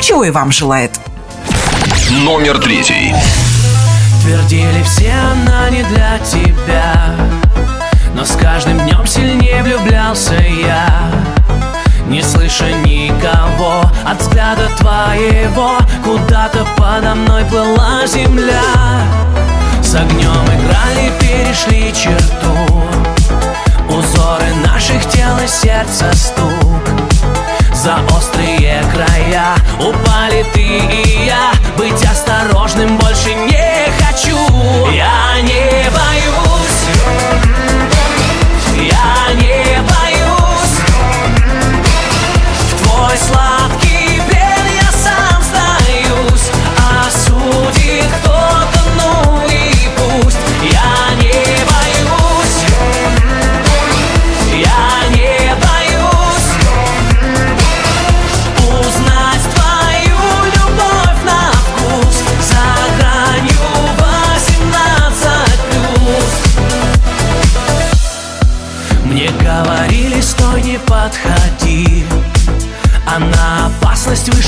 [0.00, 0.92] Чего и вам желает.
[2.08, 3.12] Номер третий.
[4.22, 7.41] Твердили все, она не для тебя
[8.14, 10.86] Но с каждым днем сильнее влюблялся я.
[12.08, 18.60] Не слыша никого от взгляда твоего Куда-то подо мной плыла земля.
[19.82, 22.84] С огнем играли, перешли черту.
[23.88, 26.82] Узоры наших тел и сердца стук.
[27.74, 31.52] За острые края Упали ты и я.
[31.78, 34.36] Быть осторожным больше не хочу.
[34.92, 36.11] Я не боюсь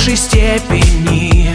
[0.04, 1.54] высшей степени.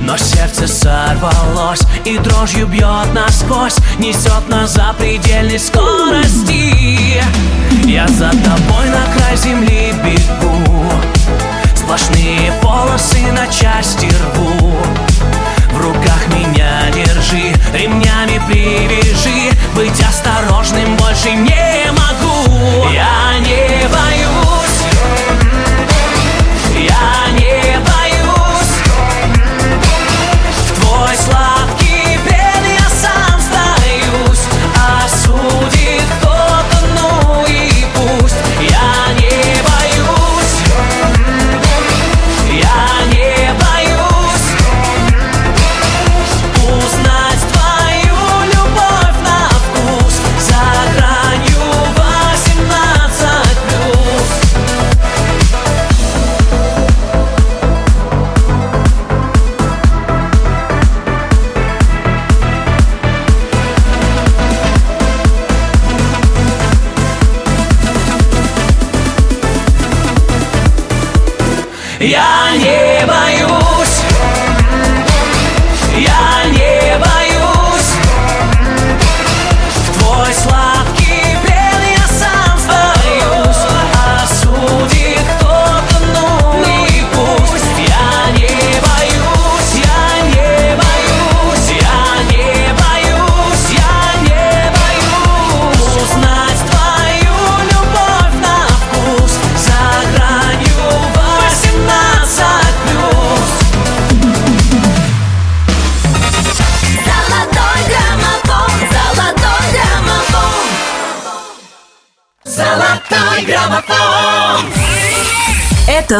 [0.00, 7.20] Но сердце сорвалось и дрожью бьет насквозь Несет на запредельной скорости.
[7.84, 10.92] Я за тобой на край земли бегу
[11.74, 14.72] Сплошные полосы на части рву.
[15.72, 22.88] В руках меня держи, ремнями привяжи Быть осторожным больше не могу.
[22.92, 24.27] Я не боюсь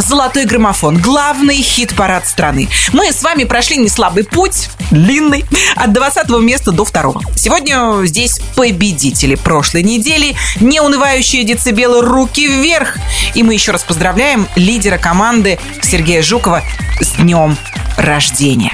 [0.09, 2.70] «Золотой граммофон», главный хит-парад страны.
[2.94, 5.44] Мы с вами прошли неслабый путь, длинный,
[5.76, 7.20] от 20 места до второго.
[7.36, 12.97] Сегодня здесь победители прошлой недели, неунывающие децибелы «Руки вверх».
[13.35, 16.62] И мы еще раз поздравляем лидера команды Сергея Жукова
[17.02, 17.59] с днем
[17.98, 18.72] рождения.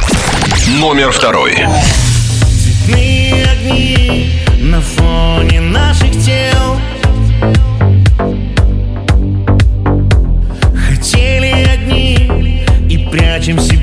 [0.78, 1.66] Номер второй.
[2.62, 6.43] Цветные огни на фоне наших тел
[13.46, 13.73] и прячем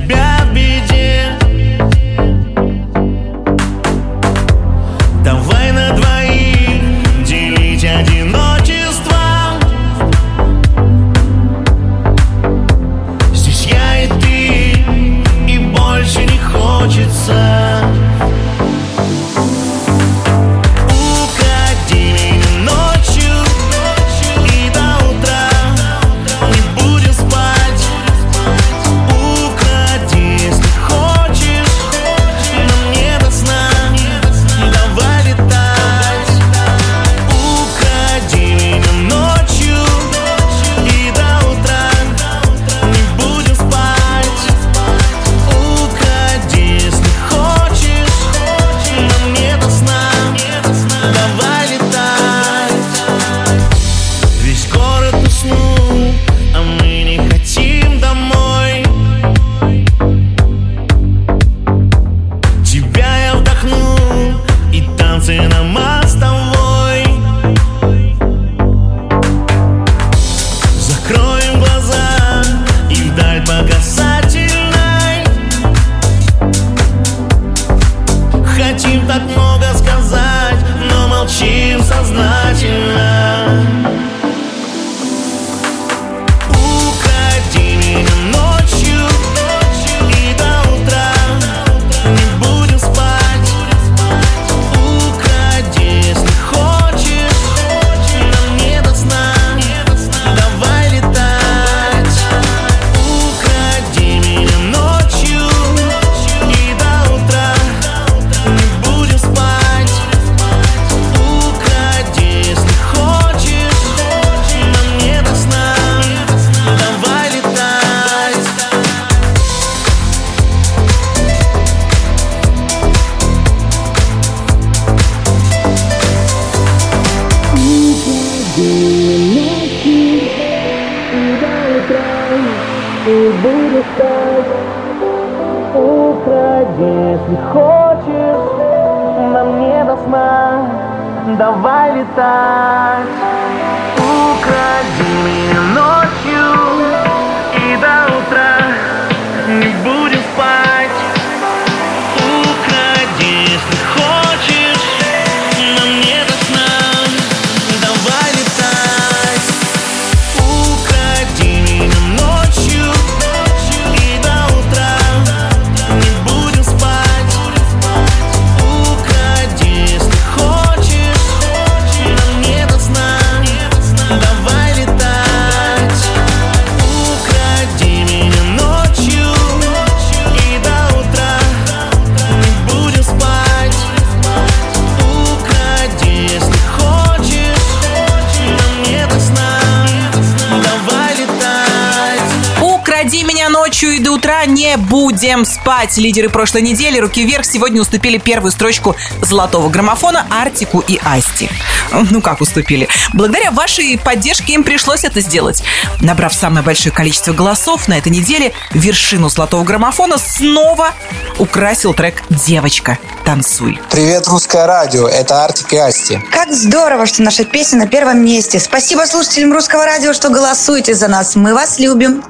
[194.46, 195.98] не будем спать.
[195.98, 201.50] Лидеры прошлой недели «Руки вверх» сегодня уступили первую строчку золотого граммофона Артику и Асти.
[201.92, 202.88] Ну как уступили?
[203.14, 205.64] Благодаря вашей поддержке им пришлось это сделать.
[206.00, 210.94] Набрав самое большое количество голосов на этой неделе, вершину золотого граммофона снова
[211.38, 213.80] украсил трек «Девочка, танцуй».
[213.90, 216.20] Привет, русское радио, это Артик и Асти.
[216.32, 218.60] Как здорово, что наша песня на первом месте.
[218.60, 221.36] Спасибо слушателям русского радио, что голосуете за нас.
[221.36, 222.24] Мы вас любим.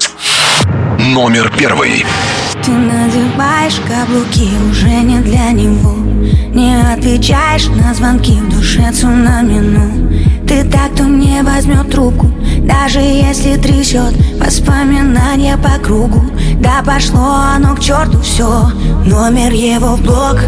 [0.99, 2.05] Номер первый.
[2.63, 5.95] Ты надеваешь каблуки уже не для него.
[6.53, 10.11] Не отвечаешь на звонки в душе цунами, ну.
[10.47, 12.29] Ты так, кто не возьмет трубку
[12.59, 14.13] Даже если трясет.
[14.37, 16.23] Воспоминания по кругу.
[16.59, 18.69] Да пошло оно к черту все
[19.05, 20.39] Номер его в блог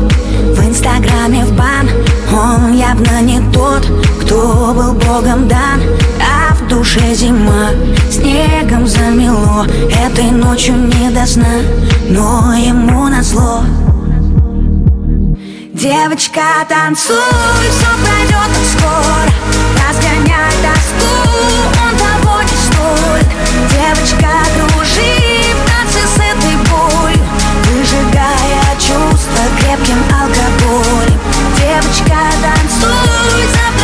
[0.55, 1.89] В инстаграме в бан.
[2.31, 3.85] Он явно не тот,
[4.21, 5.79] кто был богом дан
[6.67, 7.69] душе зима.
[8.09, 9.65] Снегом замело
[10.05, 11.61] Этой ночью не до сна.
[12.09, 13.63] Но ему назло.
[15.73, 17.15] Девочка, танцуй,
[17.71, 19.33] все пройдет скоро.
[19.93, 21.13] Разгоняй тоску,
[21.83, 23.27] он того не стоит
[23.69, 25.13] Девочка, кружи
[25.53, 27.23] в танце с этой болью
[27.67, 31.19] Выжигая чувства крепким алкоголем.
[31.57, 33.82] Девочка, танцуй, завтра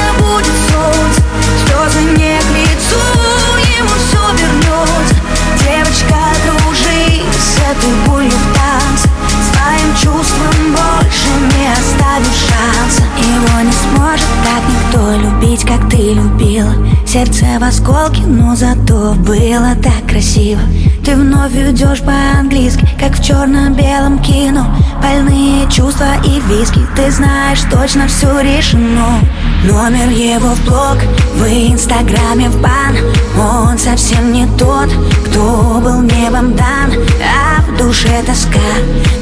[17.59, 20.61] в осколки, но зато было так красиво.
[21.03, 24.65] Ты вновь идешь по-английски, как в черно-белом кино.
[25.01, 29.19] Больные чувства и виски, ты знаешь, точно все решено.
[29.65, 30.97] Номер его в блог,
[31.35, 32.95] в инстаграме в бан.
[33.37, 34.89] Он совсем не тот,
[35.25, 36.93] кто был небом дан.
[37.21, 38.59] А в душе тоска,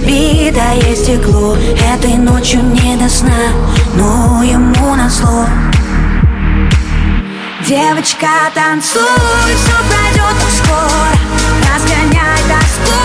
[0.06, 1.56] битое стекло.
[1.95, 3.52] Этой ночью не до сна,
[3.95, 5.45] но ему на назло
[7.68, 11.11] Девочка, танцуй, все пройдет так скоро.
[11.68, 12.95] Разгоняй тоску,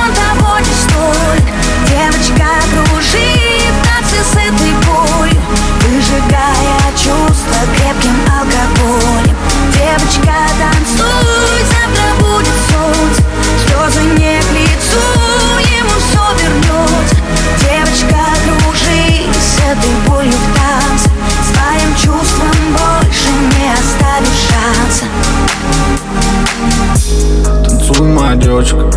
[0.00, 1.42] он того не стоит.
[1.88, 3.34] Девочка, кружи
[3.72, 5.40] в танце с этой болью
[5.80, 9.36] Выжигая чувства крепким алкоголем.
[9.72, 10.97] Девочка, танцуй,
[28.48, 28.90] девочка,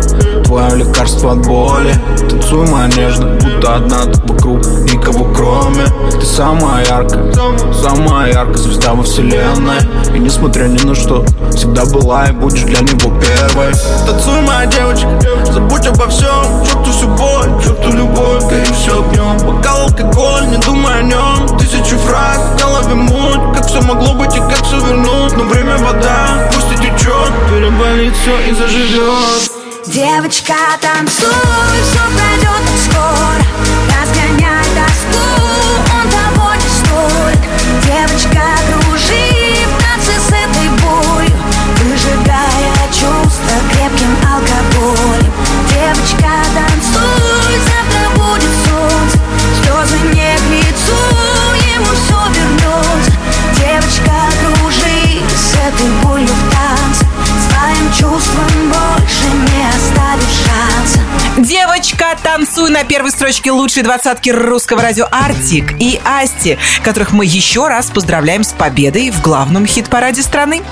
[0.44, 1.94] твое лекарство от боли
[2.30, 5.84] Танцуй, моя нежная, будто одна ты вокруг, никого кроме.
[6.10, 7.30] Ты самая яркая,
[7.74, 9.80] самая яркая звезда во вселенной.
[10.14, 11.24] И несмотря ни на что,
[11.54, 13.72] всегда была и будешь для него первой.
[14.06, 15.08] Танцуй, моя девочка,
[15.52, 16.64] забудь обо всем.
[16.64, 21.96] Черту всю боль, черту любовь, гори все огнем Бокал алкоголь, не думай о нем Тысячу
[21.98, 25.36] фраз, в голове муть Как все могло быть и как все вернуть.
[25.36, 29.50] Но время вода, пусть течет Переболит все и заживет.
[29.86, 31.28] Девочка, танцуй,
[31.90, 33.71] все пройдет скоро
[61.92, 67.68] Девочка, танцуй на первой строчке лучшей двадцатки русского радио Артик и Асти, которых мы еще
[67.68, 70.62] раз поздравляем с победой в главном хит-параде страны.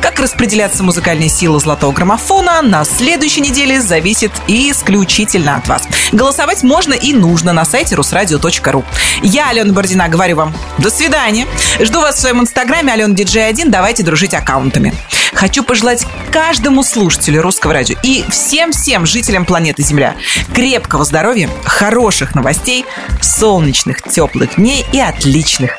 [0.00, 5.88] Как распределяться музыкальные силы золотого граммофона на следующей неделе зависит исключительно от вас.
[6.12, 8.84] Голосовать можно и нужно на сайте русрадио.ру.
[9.22, 11.46] Я, Алена Бородина, говорю вам до свидания.
[11.80, 13.70] Жду вас в своем инстаграме Алена Диджей 1.
[13.70, 14.94] Давайте дружить аккаунтами.
[15.34, 20.16] Хочу пожелать каждому слушателю русского радио и всем-всем жителям планеты Земля
[20.54, 22.84] крепкого здоровья, хороших новостей,
[23.20, 25.78] солнечных, теплых дней и отличных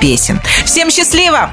[0.00, 0.40] песен.
[0.64, 1.50] Всем счастливо!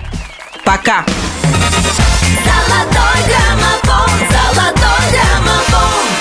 [0.72, 1.04] Пока!
[1.44, 6.21] Золотой граммофон, золотой граммофон